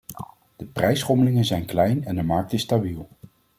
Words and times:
De 0.55 0.65
prijsschommelingen 0.65 1.45
zijn 1.45 1.65
klein 1.65 2.05
en 2.05 2.15
de 2.15 2.23
markt 2.23 2.53
is 2.53 2.61
stabiel. 2.61 3.07